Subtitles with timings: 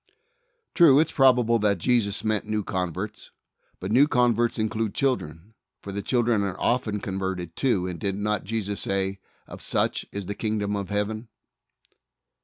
[0.73, 3.29] True, it is probable that Jesus meant new converts,
[3.79, 8.15] but new con verts include children, for the children are often converted, too, and did
[8.15, 11.27] not Jesus say, "Of such is the Kingdom of Heaven"?